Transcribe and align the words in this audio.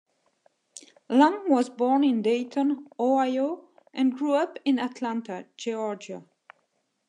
Lang 1.11 1.43
was 1.47 1.69
born 1.69 2.03
in 2.03 2.23
Dayton, 2.23 2.87
Ohio, 2.99 3.69
and 3.93 4.17
grew 4.17 4.33
up 4.33 4.57
in 4.65 4.79
Atlanta, 4.79 5.45
Georgia. 5.57 6.23